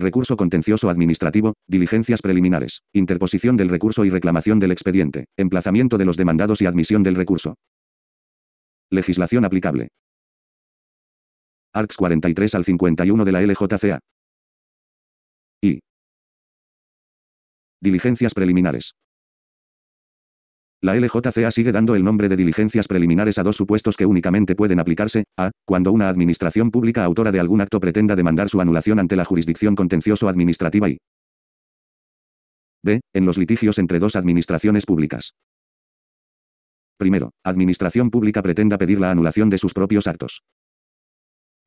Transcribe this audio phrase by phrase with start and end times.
[0.00, 6.16] Recurso contencioso administrativo, diligencias preliminares, interposición del recurso y reclamación del expediente, emplazamiento de los
[6.16, 7.56] demandados y admisión del recurso.
[8.90, 9.88] Legislación aplicable.
[11.74, 13.98] ARCS 43 al 51 de la LJCA.
[15.62, 15.80] Y.
[17.80, 18.92] Diligencias preliminares.
[20.80, 24.78] La LJCA sigue dando el nombre de diligencias preliminares a dos supuestos que únicamente pueden
[24.78, 29.16] aplicarse, a, cuando una administración pública autora de algún acto pretenda demandar su anulación ante
[29.16, 30.98] la jurisdicción contencioso-administrativa y
[32.84, 33.00] b.
[33.12, 35.32] en los litigios entre dos administraciones públicas.
[36.96, 40.42] Primero, administración pública pretenda pedir la anulación de sus propios actos.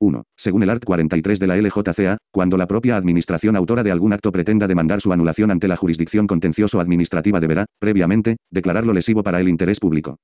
[0.02, 0.24] 1.
[0.36, 0.84] Según el art.
[0.84, 5.14] 43 de la LJCA, cuando la propia administración autora de algún acto pretenda demandar su
[5.14, 10.18] anulación ante la jurisdicción contencioso-administrativa deberá, previamente, declararlo lesivo para el interés público.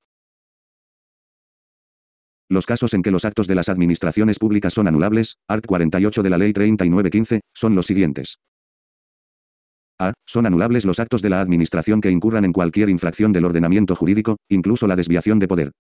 [2.49, 5.66] Los casos en que los actos de las administraciones públicas son anulables, art.
[5.66, 8.40] 48 de la Ley 3915, son los siguientes.
[9.99, 10.13] A.
[10.26, 14.37] Son anulables los actos de la Administración que incurran en cualquier infracción del ordenamiento jurídico,
[14.49, 15.71] incluso la desviación de poder.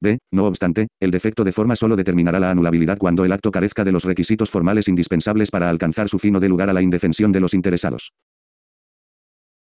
[0.00, 0.18] B.
[0.32, 3.92] No obstante, el defecto de forma solo determinará la anulabilidad cuando el acto carezca de
[3.92, 7.52] los requisitos formales indispensables para alcanzar su fin o lugar a la indefensión de los
[7.52, 8.12] interesados.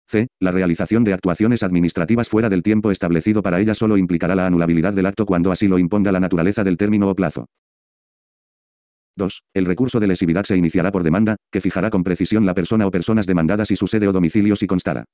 [0.08, 0.28] C.
[0.39, 4.94] La realización de actuaciones administrativas fuera del tiempo establecido para ella solo implicará la anulabilidad
[4.94, 7.45] del acto cuando así lo imponga la naturaleza del término o plazo.
[9.16, 9.44] 2.
[9.54, 12.92] El recurso de lesividad se iniciará por demanda, que fijará con precisión la persona o
[12.92, 15.06] personas demandadas y su sede o domicilio si constara.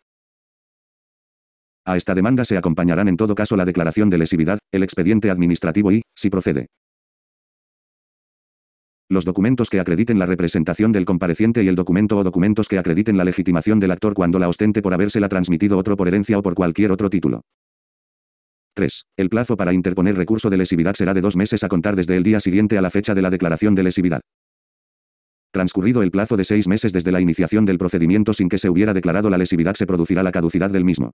[1.89, 5.91] A esta demanda se acompañarán en todo caso la declaración de lesividad, el expediente administrativo
[5.91, 6.67] y, si procede,
[9.09, 13.17] los documentos que acrediten la representación del compareciente y el documento o documentos que acrediten
[13.17, 16.53] la legitimación del actor cuando la ostente por habérsela transmitido otro por herencia o por
[16.53, 17.41] cualquier otro título.
[18.75, 19.05] 3.
[19.17, 22.21] El plazo para interponer recurso de lesividad será de dos meses a contar desde el
[22.21, 24.21] día siguiente a la fecha de la declaración de lesividad.
[25.51, 28.93] Transcurrido el plazo de seis meses desde la iniciación del procedimiento sin que se hubiera
[28.93, 31.13] declarado la lesividad se producirá la caducidad del mismo.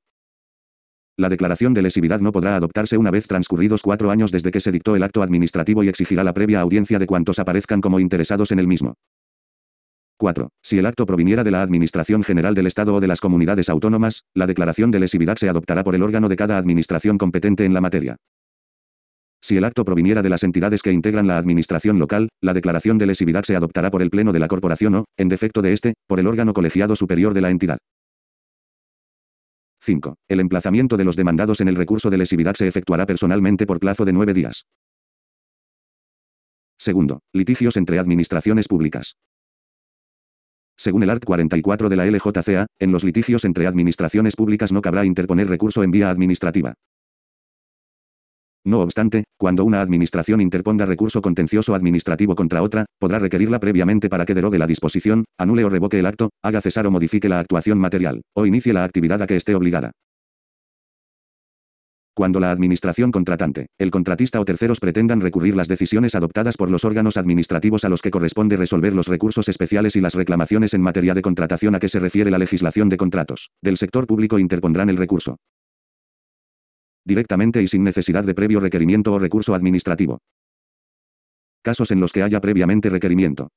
[1.18, 4.74] La declaración de lesividad no podrá adoptarse una vez transcurridos cuatro años desde que se
[4.74, 8.60] dictó el acto administrativo y exigirá la previa audiencia de cuantos aparezcan como interesados en
[8.60, 8.96] el mismo.
[10.18, 10.50] 4.
[10.62, 14.24] Si el acto proviniera de la Administración General del Estado o de las comunidades autónomas,
[14.34, 17.82] la declaración de lesividad se adoptará por el órgano de cada administración competente en la
[17.82, 18.18] materia.
[19.42, 23.06] Si el acto proviniera de las entidades que integran la administración local, la declaración de
[23.06, 26.20] lesividad se adoptará por el Pleno de la Corporación o, en defecto de este, por
[26.20, 27.78] el órgano colegiado superior de la entidad.
[29.86, 30.16] 5.
[30.28, 34.04] El emplazamiento de los demandados en el recurso de lesividad se efectuará personalmente por plazo
[34.04, 34.66] de nueve días.
[36.78, 39.16] Segundo, litigios entre administraciones públicas.
[40.76, 41.24] Según el art.
[41.24, 45.92] 44 de la LJCA, en los litigios entre administraciones públicas no cabrá interponer recurso en
[45.92, 46.74] vía administrativa.
[48.66, 54.26] No obstante, cuando una administración interponga recurso contencioso administrativo contra otra, podrá requerirla previamente para
[54.26, 57.78] que derogue la disposición, anule o revoque el acto, haga cesar o modifique la actuación
[57.78, 59.92] material, o inicie la actividad a que esté obligada.
[62.16, 66.86] Cuando la administración contratante, el contratista o terceros pretendan recurrir las decisiones adoptadas por los
[66.86, 71.14] órganos administrativos a los que corresponde resolver los recursos especiales y las reclamaciones en materia
[71.14, 74.98] de contratación a que se refiere la legislación de contratos, del sector público interpondrán el
[74.98, 75.38] recurso
[77.06, 80.20] directamente y sin necesidad de previo requerimiento o recurso administrativo.
[81.62, 83.50] Casos en los que haya previamente requerimiento.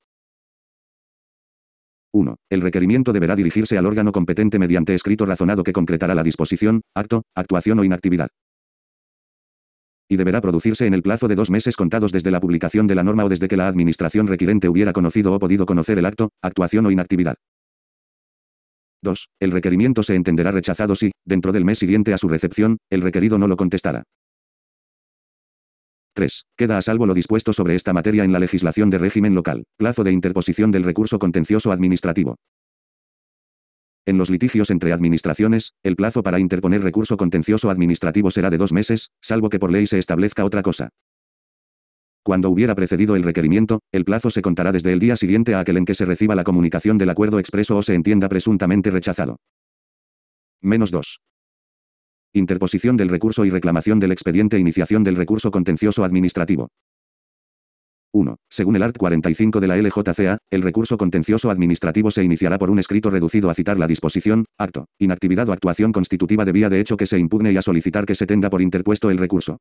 [2.12, 2.36] 1.
[2.50, 7.22] El requerimiento deberá dirigirse al órgano competente mediante escrito razonado que concretará la disposición, acto,
[7.34, 8.28] actuación o inactividad.
[10.10, 13.04] Y deberá producirse en el plazo de dos meses contados desde la publicación de la
[13.04, 16.86] norma o desde que la administración requirente hubiera conocido o podido conocer el acto, actuación
[16.86, 17.36] o inactividad.
[19.02, 19.28] 2.
[19.40, 23.38] El requerimiento se entenderá rechazado si, dentro del mes siguiente a su recepción, el requerido
[23.38, 24.04] no lo contestara.
[26.14, 26.46] 3.
[26.56, 29.64] Queda a salvo lo dispuesto sobre esta materia en la legislación de régimen local.
[29.76, 32.36] Plazo de interposición del recurso contencioso administrativo.
[34.04, 38.72] En los litigios entre administraciones, el plazo para interponer recurso contencioso administrativo será de dos
[38.72, 40.88] meses, salvo que por ley se establezca otra cosa.
[42.28, 45.78] Cuando hubiera precedido el requerimiento, el plazo se contará desde el día siguiente a aquel
[45.78, 49.38] en que se reciba la comunicación del acuerdo expreso o se entienda presuntamente rechazado.
[50.60, 51.20] Menos 2.
[52.34, 56.68] Interposición del recurso y reclamación del expediente Iniciación del recurso contencioso administrativo.
[58.12, 58.36] 1.
[58.50, 58.98] Según el art.
[58.98, 63.54] 45 de la LJCA, el recurso contencioso administrativo se iniciará por un escrito reducido a
[63.54, 67.52] citar la disposición, acto, inactividad o actuación constitutiva de vía de hecho que se impugne
[67.52, 69.56] y a solicitar que se tenga por interpuesto el recurso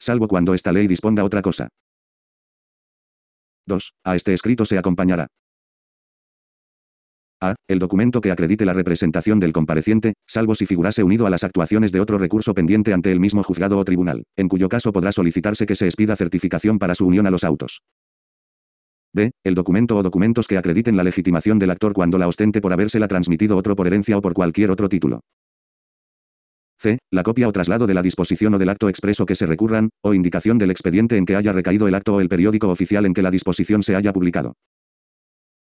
[0.00, 1.68] salvo cuando esta ley disponga otra cosa.
[3.66, 3.92] 2.
[4.04, 5.26] A este escrito se acompañará.
[7.40, 7.54] A.
[7.68, 11.92] El documento que acredite la representación del compareciente, salvo si figurase unido a las actuaciones
[11.92, 15.66] de otro recurso pendiente ante el mismo juzgado o tribunal, en cuyo caso podrá solicitarse
[15.66, 17.82] que se expida certificación para su unión a los autos.
[19.12, 19.32] D.
[19.44, 23.08] El documento o documentos que acrediten la legitimación del actor cuando la ostente por habérsela
[23.08, 25.20] transmitido otro por herencia o por cualquier otro título.
[26.78, 26.98] C.
[27.10, 30.14] La copia o traslado de la disposición o del acto expreso que se recurran, o
[30.14, 33.22] indicación del expediente en que haya recaído el acto o el periódico oficial en que
[33.22, 34.54] la disposición se haya publicado.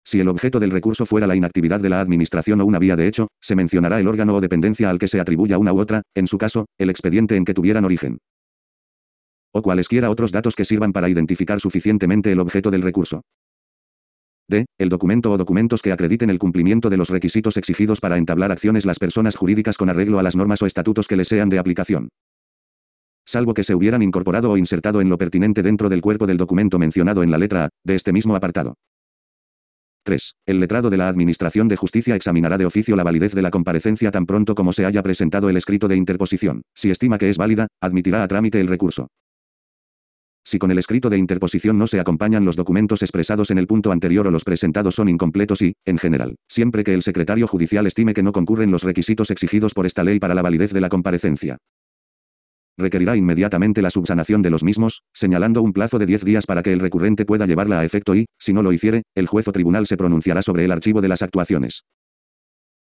[0.07, 3.07] Si el objeto del recurso fuera la inactividad de la Administración o una vía de
[3.07, 6.27] hecho, se mencionará el órgano o dependencia al que se atribuya una u otra, en
[6.27, 8.19] su caso, el expediente en que tuvieran origen.
[9.51, 13.21] O cualesquiera otros datos que sirvan para identificar suficientemente el objeto del recurso.
[14.47, 14.65] D.
[14.77, 18.85] El documento o documentos que acrediten el cumplimiento de los requisitos exigidos para entablar acciones
[18.85, 22.09] las personas jurídicas con arreglo a las normas o estatutos que les sean de aplicación.
[23.25, 26.77] Salvo que se hubieran incorporado o insertado en lo pertinente dentro del cuerpo del documento
[26.77, 28.75] mencionado en la letra A, de este mismo apartado.
[30.03, 30.35] 3.
[30.45, 34.11] El letrado de la Administración de Justicia examinará de oficio la validez de la comparecencia
[34.11, 36.61] tan pronto como se haya presentado el escrito de interposición.
[36.75, 39.07] Si estima que es válida, admitirá a trámite el recurso.
[40.47, 43.91] Si con el escrito de interposición no se acompañan los documentos expresados en el punto
[43.91, 48.13] anterior o los presentados son incompletos y, en general, siempre que el secretario judicial estime
[48.13, 51.57] que no concurren los requisitos exigidos por esta ley para la validez de la comparecencia,
[52.77, 56.73] requerirá inmediatamente la subsanación de los mismos, señalando un plazo de 10 días para que
[56.73, 59.87] el recurrente pueda llevarla a efecto y, si no lo hiciere, el juez o tribunal
[59.87, 61.85] se pronunciará sobre el archivo de las actuaciones.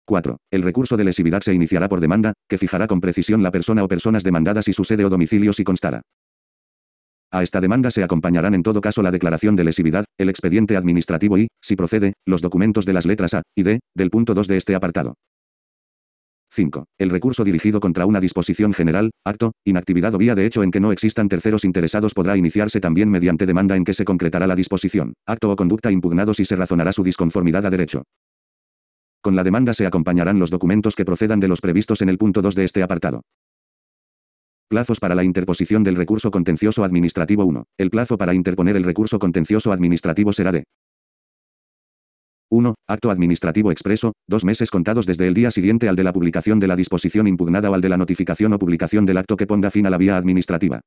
[0.06, 0.38] 4.
[0.50, 3.88] El recurso de lesividad se iniciará por demanda, que fijará con precisión la persona o
[3.88, 6.02] personas demandadas y su sede o domicilio si constara.
[7.30, 11.36] A esta demanda se acompañarán en todo caso la declaración de lesividad, el expediente administrativo
[11.36, 14.56] y, si procede, los documentos de las letras A y D, del punto 2 de
[14.56, 15.14] este apartado.
[16.50, 16.86] 5.
[16.98, 20.80] El recurso dirigido contra una disposición general, acto, inactividad o vía de hecho en que
[20.80, 25.12] no existan terceros interesados podrá iniciarse también mediante demanda en que se concretará la disposición,
[25.26, 28.04] acto o conducta impugnados y se razonará su disconformidad a derecho.
[29.20, 32.40] Con la demanda se acompañarán los documentos que procedan de los previstos en el punto
[32.40, 33.20] 2 de este apartado.
[34.68, 37.64] Plazos para la interposición del recurso contencioso administrativo 1.
[37.78, 40.64] El plazo para interponer el recurso contencioso administrativo será de
[42.50, 42.74] 1.
[42.86, 46.66] Acto administrativo expreso, dos meses contados desde el día siguiente al de la publicación de
[46.66, 49.86] la disposición impugnada o al de la notificación o publicación del acto que ponga fin
[49.86, 50.82] a la vía administrativa.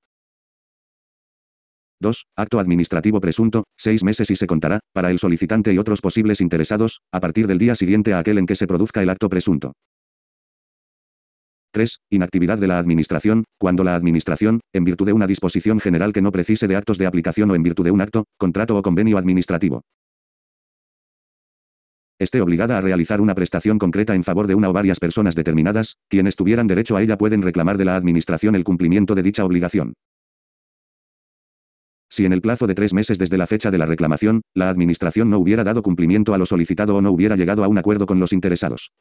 [2.01, 2.25] 2.
[2.35, 7.01] Acto administrativo presunto, seis meses y se contará, para el solicitante y otros posibles interesados,
[7.11, 9.73] a partir del día siguiente a aquel en que se produzca el acto presunto.
[11.71, 11.99] 3.
[12.09, 16.31] Inactividad de la Administración, cuando la Administración, en virtud de una disposición general que no
[16.31, 19.81] precise de actos de aplicación o en virtud de un acto, contrato o convenio administrativo,
[22.19, 25.95] esté obligada a realizar una prestación concreta en favor de una o varias personas determinadas,
[26.07, 29.93] quienes tuvieran derecho a ella pueden reclamar de la Administración el cumplimiento de dicha obligación.
[32.11, 35.29] Si en el plazo de tres meses desde la fecha de la reclamación, la Administración
[35.29, 38.19] no hubiera dado cumplimiento a lo solicitado o no hubiera llegado a un acuerdo con
[38.19, 38.91] los interesados.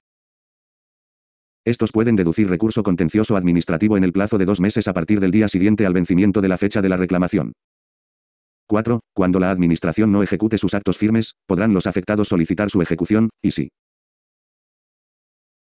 [1.66, 5.30] Estos pueden deducir recurso contencioso administrativo en el plazo de dos meses a partir del
[5.30, 7.52] día siguiente al vencimiento de la fecha de la reclamación.
[8.66, 9.00] 4.
[9.12, 13.50] Cuando la Administración no ejecute sus actos firmes, podrán los afectados solicitar su ejecución, y
[13.50, 13.68] si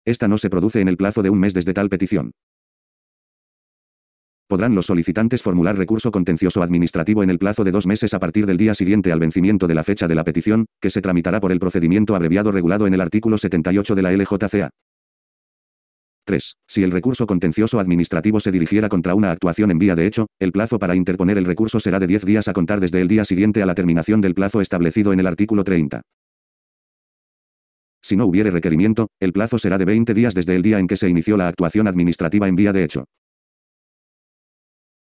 [0.05, 2.31] esta no se produce en el plazo de un mes desde tal petición.
[4.49, 8.47] Podrán los solicitantes formular recurso contencioso administrativo en el plazo de dos meses a partir
[8.47, 11.53] del día siguiente al vencimiento de la fecha de la petición, que se tramitará por
[11.53, 14.71] el procedimiento abreviado regulado en el artículo 78 de la LJCA.
[16.25, 16.57] 3.
[16.67, 20.53] Si el recurso contencioso administrativo se dirigiera contra una actuación en vía de hecho, el
[20.53, 23.63] plazo para interponer el recurso será de 10 días a contar desde el día siguiente
[23.63, 26.03] a la terminación del plazo establecido en el artículo 30.
[28.03, 30.97] Si no hubiere requerimiento, el plazo será de 20 días desde el día en que
[30.97, 33.05] se inició la actuación administrativa en vía de hecho.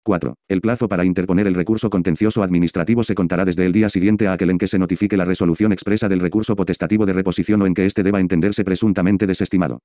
[0.03, 0.33] 4.
[0.47, 4.33] El plazo para interponer el recurso contencioso administrativo se contará desde el día siguiente a
[4.33, 7.73] aquel en que se notifique la resolución expresa del recurso potestativo de reposición o en
[7.73, 9.79] que éste deba entenderse presuntamente desestimado.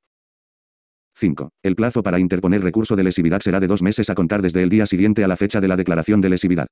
[1.17, 1.51] 5.
[1.63, 4.69] El plazo para interponer recurso de lesividad será de dos meses a contar desde el
[4.69, 6.67] día siguiente a la fecha de la declaración de lesividad.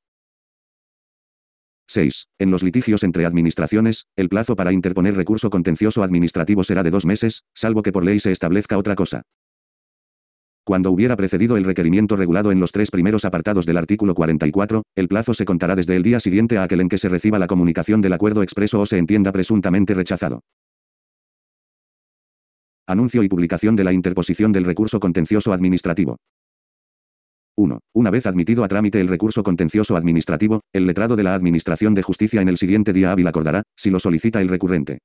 [1.88, 2.28] 6.
[2.38, 7.06] En los litigios entre administraciones, el plazo para interponer recurso contencioso administrativo será de dos
[7.06, 9.22] meses, salvo que por ley se establezca otra cosa.
[10.64, 15.08] Cuando hubiera precedido el requerimiento regulado en los tres primeros apartados del artículo 44, el
[15.08, 18.00] plazo se contará desde el día siguiente a aquel en que se reciba la comunicación
[18.00, 20.42] del acuerdo expreso o se entienda presuntamente rechazado.
[22.92, 26.18] Anuncio y publicación de la interposición del recurso contencioso administrativo.
[27.56, 27.80] 1.
[27.94, 32.02] Una vez admitido a trámite el recurso contencioso administrativo, el letrado de la Administración de
[32.02, 34.99] Justicia en el siguiente día hábil acordará, si lo solicita el recurrente,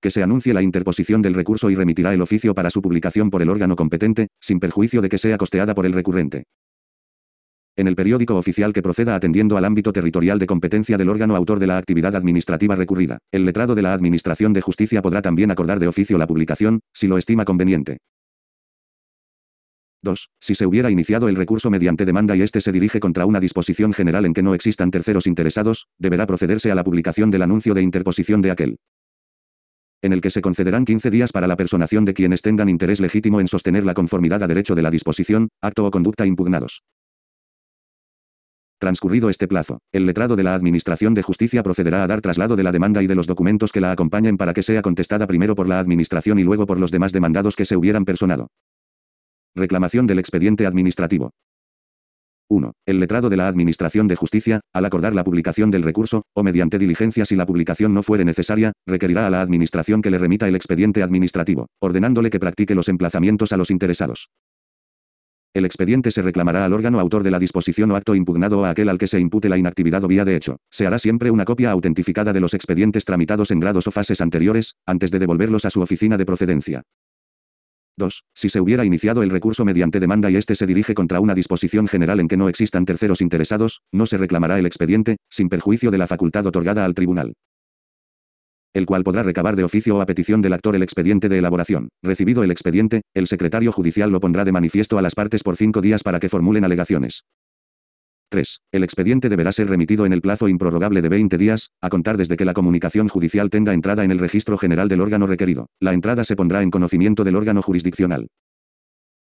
[0.00, 3.42] que se anuncie la interposición del recurso y remitirá el oficio para su publicación por
[3.42, 6.44] el órgano competente, sin perjuicio de que sea costeada por el recurrente
[7.78, 11.60] en el periódico oficial que proceda atendiendo al ámbito territorial de competencia del órgano autor
[11.60, 13.18] de la actividad administrativa recurrida.
[13.30, 17.06] El letrado de la Administración de Justicia podrá también acordar de oficio la publicación, si
[17.06, 17.98] lo estima conveniente.
[20.02, 20.28] 2.
[20.40, 23.92] Si se hubiera iniciado el recurso mediante demanda y éste se dirige contra una disposición
[23.92, 27.82] general en que no existan terceros interesados, deberá procederse a la publicación del anuncio de
[27.82, 28.76] interposición de aquel
[30.00, 33.40] en el que se concederán 15 días para la personación de quienes tengan interés legítimo
[33.40, 36.82] en sostener la conformidad a derecho de la disposición, acto o conducta impugnados.
[38.78, 42.62] Transcurrido este plazo, el letrado de la Administración de Justicia procederá a dar traslado de
[42.62, 45.66] la demanda y de los documentos que la acompañen para que sea contestada primero por
[45.66, 48.48] la Administración y luego por los demás demandados que se hubieran personado.
[49.56, 51.32] Reclamación del expediente administrativo.
[52.50, 52.72] 1.
[52.86, 56.78] El letrado de la Administración de Justicia, al acordar la publicación del recurso, o mediante
[56.78, 60.54] diligencia si la publicación no fuere necesaria, requerirá a la Administración que le remita el
[60.54, 64.28] expediente administrativo, ordenándole que practique los emplazamientos a los interesados.
[65.54, 68.70] El expediente se reclamará al órgano autor de la disposición o acto impugnado o a
[68.70, 70.58] aquel al que se impute la inactividad o vía de hecho.
[70.70, 74.74] Se hará siempre una copia autentificada de los expedientes tramitados en grados o fases anteriores,
[74.86, 76.82] antes de devolverlos a su oficina de procedencia.
[77.96, 78.24] 2.
[78.32, 81.88] Si se hubiera iniciado el recurso mediante demanda y éste se dirige contra una disposición
[81.88, 85.98] general en que no existan terceros interesados, no se reclamará el expediente, sin perjuicio de
[85.98, 87.34] la facultad otorgada al tribunal
[88.74, 91.88] el cual podrá recabar de oficio o a petición del actor el expediente de elaboración.
[92.02, 95.80] Recibido el expediente, el secretario judicial lo pondrá de manifiesto a las partes por cinco
[95.80, 97.24] días para que formulen alegaciones.
[98.30, 98.60] 3.
[98.72, 102.36] El expediente deberá ser remitido en el plazo improrrogable de 20 días, a contar desde
[102.36, 105.68] que la comunicación judicial tenga entrada en el registro general del órgano requerido.
[105.80, 108.28] La entrada se pondrá en conocimiento del órgano jurisdiccional.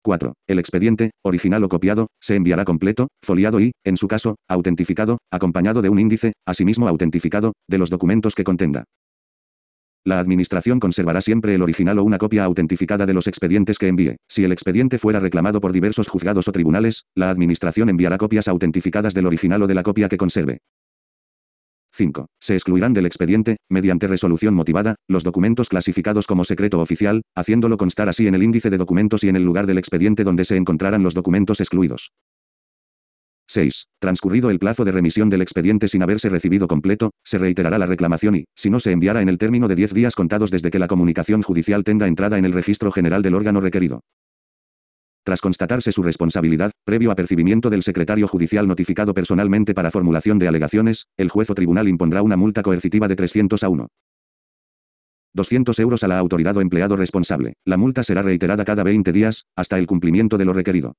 [0.02, 0.34] 4.
[0.46, 5.82] El expediente, original o copiado, se enviará completo, foliado y, en su caso, autentificado, acompañado
[5.82, 8.84] de un índice, asimismo autentificado, de los documentos que contenga.
[10.06, 14.14] La Administración conservará siempre el original o una copia autentificada de los expedientes que envíe.
[14.28, 19.14] Si el expediente fuera reclamado por diversos juzgados o tribunales, la Administración enviará copias autentificadas
[19.14, 20.60] del original o de la copia que conserve.
[21.92, 22.26] 5.
[22.40, 28.08] Se excluirán del expediente, mediante resolución motivada, los documentos clasificados como secreto oficial, haciéndolo constar
[28.08, 31.02] así en el índice de documentos y en el lugar del expediente donde se encontraran
[31.02, 32.12] los documentos excluidos.
[33.48, 33.86] 6.
[34.00, 38.36] Transcurrido el plazo de remisión del expediente sin haberse recibido completo, se reiterará la reclamación
[38.36, 40.88] y, si no se enviara en el término de 10 días contados desde que la
[40.88, 44.00] comunicación judicial tenga entrada en el registro general del órgano requerido.
[45.24, 51.06] Tras constatarse su responsabilidad, previo apercibimiento del secretario judicial notificado personalmente para formulación de alegaciones,
[51.16, 53.88] el juez o tribunal impondrá una multa coercitiva de 300 a 1.
[55.34, 57.54] 200 euros a la autoridad o empleado responsable.
[57.64, 60.94] La multa será reiterada cada 20 días, hasta el cumplimiento de lo requerido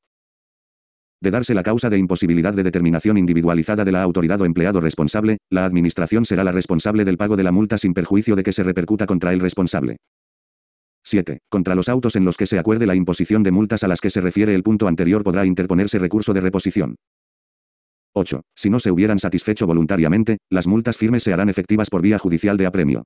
[1.22, 5.38] de darse la causa de imposibilidad de determinación individualizada de la autoridad o empleado responsable,
[5.50, 8.64] la Administración será la responsable del pago de la multa sin perjuicio de que se
[8.64, 9.98] repercuta contra el responsable.
[11.04, 11.40] 7.
[11.50, 14.10] Contra los autos en los que se acuerde la imposición de multas a las que
[14.10, 16.96] se refiere el punto anterior podrá interponerse recurso de reposición.
[18.14, 18.42] 8.
[18.56, 22.58] Si no se hubieran satisfecho voluntariamente, las multas firmes se harán efectivas por vía judicial
[22.58, 23.04] de apremio.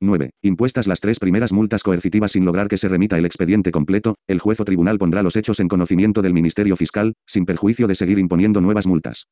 [0.00, 0.30] 9.
[0.42, 4.38] Impuestas las tres primeras multas coercitivas sin lograr que se remita el expediente completo, el
[4.38, 8.18] juez o tribunal pondrá los hechos en conocimiento del Ministerio Fiscal, sin perjuicio de seguir
[8.18, 9.26] imponiendo nuevas multas.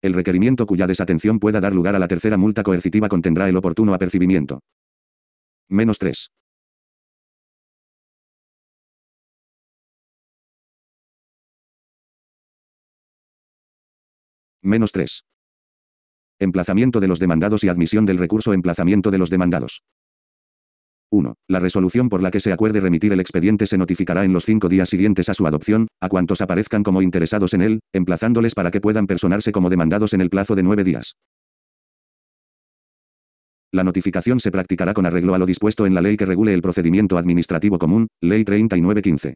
[0.00, 3.94] El requerimiento cuya desatención pueda dar lugar a la tercera multa coercitiva contendrá el oportuno
[3.94, 4.60] apercibimiento.
[5.68, 6.28] Menos 3.
[14.62, 15.24] Menos 3.
[16.38, 19.82] Emplazamiento de los demandados y admisión del recurso emplazamiento de los demandados.
[21.12, 21.34] 1.
[21.46, 24.68] La resolución por la que se acuerde remitir el expediente se notificará en los cinco
[24.68, 28.80] días siguientes a su adopción, a cuantos aparezcan como interesados en él, emplazándoles para que
[28.80, 31.14] puedan personarse como demandados en el plazo de nueve días.
[33.70, 36.62] La notificación se practicará con arreglo a lo dispuesto en la ley que regule el
[36.62, 39.34] procedimiento administrativo común, Ley 3915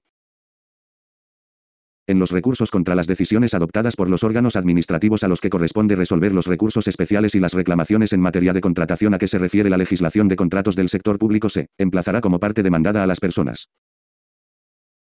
[2.06, 5.96] en los recursos contra las decisiones adoptadas por los órganos administrativos a los que corresponde
[5.96, 9.70] resolver los recursos especiales y las reclamaciones en materia de contratación a que se refiere
[9.70, 13.68] la legislación de contratos del sector público se emplazará como parte demandada a las personas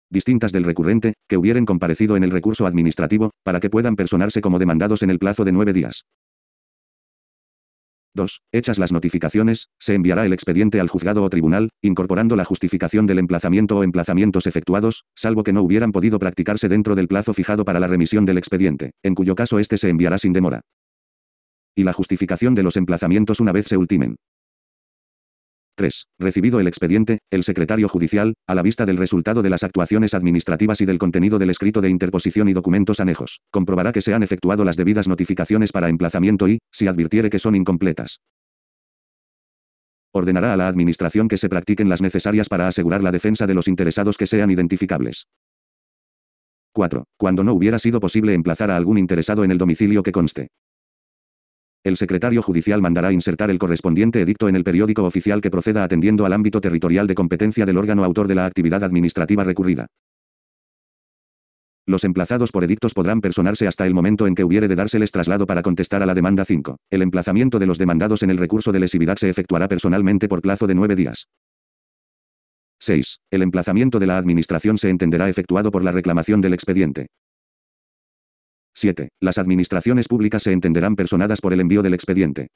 [0.09, 4.57] distintas del recurrente, que hubieren comparecido en el recurso administrativo, para que puedan personarse como
[4.57, 6.05] demandados en el plazo de nueve días.
[8.17, 8.41] 2.
[8.51, 13.19] Hechas las notificaciones, se enviará el expediente al juzgado o tribunal, incorporando la justificación del
[13.19, 17.79] emplazamiento o emplazamientos efectuados, salvo que no hubieran podido practicarse dentro del plazo fijado para
[17.79, 20.59] la remisión del expediente, en cuyo caso éste se enviará sin demora.
[21.73, 24.17] Y la justificación de los emplazamientos una vez se ultimen.
[25.77, 26.07] 3.
[26.19, 30.81] Recibido el expediente, el secretario judicial, a la vista del resultado de las actuaciones administrativas
[30.81, 34.65] y del contenido del escrito de interposición y documentos anejos, comprobará que se han efectuado
[34.65, 38.19] las debidas notificaciones para emplazamiento y, si advirtiere que son incompletas,
[40.11, 43.67] ordenará a la Administración que se practiquen las necesarias para asegurar la defensa de los
[43.67, 45.27] interesados que sean identificables.
[46.73, 47.03] 4.
[47.17, 50.47] Cuando no hubiera sido posible emplazar a algún interesado en el domicilio que conste
[51.87, 56.25] el secretario judicial mandará insertar el correspondiente edicto en el periódico oficial que proceda atendiendo
[56.25, 59.87] al ámbito territorial de competencia del órgano autor de la actividad administrativa recurrida.
[61.85, 65.47] Los emplazados por edictos podrán personarse hasta el momento en que hubiere de dárseles traslado
[65.47, 66.77] para contestar a la demanda 5.
[66.89, 70.67] El emplazamiento de los demandados en el recurso de lesividad se efectuará personalmente por plazo
[70.67, 71.29] de nueve días.
[72.79, 73.19] 6.
[73.31, 77.07] El emplazamiento de la Administración se entenderá efectuado por la reclamación del expediente.
[78.77, 79.09] 7.
[79.19, 82.49] Las administraciones públicas se entenderán personadas por el envío del expediente.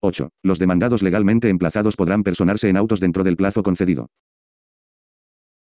[0.00, 0.30] 8.
[0.42, 4.08] Los demandados legalmente emplazados podrán personarse en autos dentro del plazo concedido.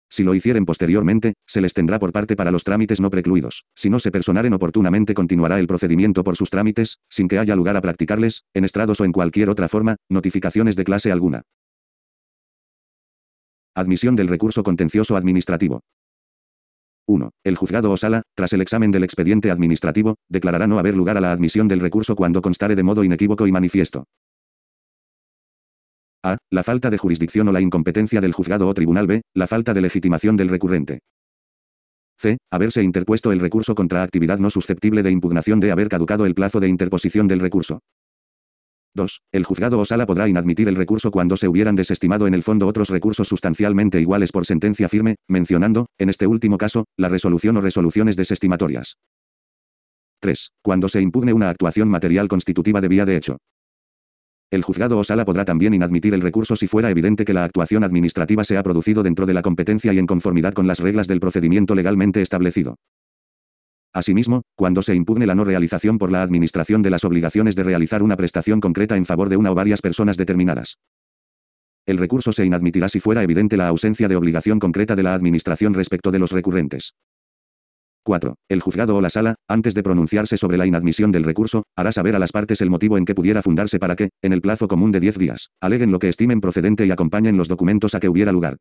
[0.09, 3.65] Si lo hicieren posteriormente, se les tendrá por parte para los trámites no precluidos.
[3.75, 7.77] Si no se personaren oportunamente continuará el procedimiento por sus trámites, sin que haya lugar
[7.77, 11.43] a practicarles, en estrados o en cualquier otra forma, notificaciones de clase alguna.
[13.75, 15.83] Admisión del recurso contencioso administrativo.
[17.13, 17.31] 1.
[17.45, 21.21] El juzgado o sala, tras el examen del expediente administrativo, declarará no haber lugar a
[21.21, 24.05] la admisión del recurso cuando constare de modo inequívoco y manifiesto.
[26.25, 26.39] A.
[26.51, 29.23] La falta de jurisdicción o la incompetencia del juzgado o tribunal B.
[29.35, 31.01] La falta de legitimación del recurrente.
[32.17, 32.39] C.
[32.51, 36.61] Haberse interpuesto el recurso contra actividad no susceptible de impugnación de haber caducado el plazo
[36.61, 37.81] de interposición del recurso.
[38.95, 39.23] 2.
[39.33, 42.67] El juzgado o sala podrá inadmitir el recurso cuando se hubieran desestimado en el fondo
[42.67, 47.61] otros recursos sustancialmente iguales por sentencia firme, mencionando, en este último caso, la resolución o
[47.61, 48.97] resoluciones desestimatorias.
[50.21, 50.51] 3.
[50.63, 53.39] Cuando se impugne una actuación material constitutiva de vía de hecho.
[54.51, 57.85] El juzgado o sala podrá también inadmitir el recurso si fuera evidente que la actuación
[57.85, 61.21] administrativa se ha producido dentro de la competencia y en conformidad con las reglas del
[61.21, 62.77] procedimiento legalmente establecido.
[63.93, 68.03] Asimismo, cuando se impugne la no realización por la Administración de las obligaciones de realizar
[68.03, 70.79] una prestación concreta en favor de una o varias personas determinadas.
[71.85, 75.75] El recurso se inadmitirá si fuera evidente la ausencia de obligación concreta de la Administración
[75.75, 76.95] respecto de los recurrentes.
[78.05, 78.35] 4.
[78.49, 82.17] El juzgado o la sala, antes de pronunciarse sobre la inadmisión del recurso, hará saber
[82.17, 84.91] a las partes el motivo en que pudiera fundarse para que, en el plazo común
[84.91, 88.33] de 10 días, aleguen lo que estimen procedente y acompañen los documentos a que hubiera
[88.33, 88.57] lugar.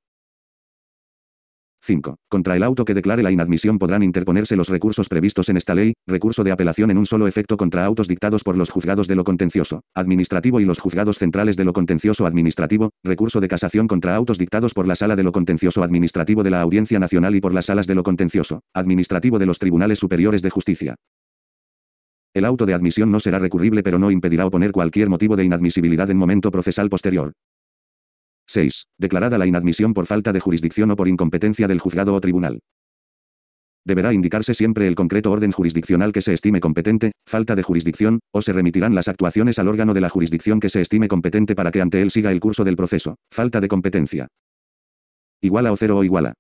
[1.83, 2.17] 5.
[2.29, 5.93] Contra el auto que declare la inadmisión podrán interponerse los recursos previstos en esta ley,
[6.07, 9.23] recurso de apelación en un solo efecto contra autos dictados por los juzgados de lo
[9.23, 14.37] contencioso, administrativo y los juzgados centrales de lo contencioso administrativo, recurso de casación contra autos
[14.37, 17.65] dictados por la sala de lo contencioso administrativo de la Audiencia Nacional y por las
[17.65, 20.96] salas de lo contencioso, administrativo de los tribunales superiores de justicia.
[22.33, 26.09] El auto de admisión no será recurrible pero no impedirá oponer cualquier motivo de inadmisibilidad
[26.09, 27.33] en momento procesal posterior.
[28.51, 28.85] 6.
[28.98, 32.59] Declarada la inadmisión por falta de jurisdicción o por incompetencia del juzgado o tribunal.
[33.83, 38.42] Deberá indicarse siempre el concreto orden jurisdiccional que se estime competente, falta de jurisdicción, o
[38.42, 41.81] se remitirán las actuaciones al órgano de la jurisdicción que se estime competente para que
[41.81, 43.16] ante él siga el curso del proceso.
[43.31, 44.27] Falta de competencia.
[45.42, 46.33] Iguala o cero o iguala.